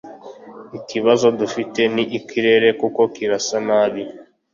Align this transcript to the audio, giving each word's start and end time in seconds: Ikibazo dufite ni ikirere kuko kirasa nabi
Ikibazo 0.77 1.25
dufite 1.39 1.81
ni 1.93 2.03
ikirere 2.17 2.69
kuko 2.79 3.01
kirasa 3.13 3.57
nabi 3.67 4.03